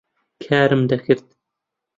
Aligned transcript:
کارم 0.43 0.81
دەکرد. 0.91 1.27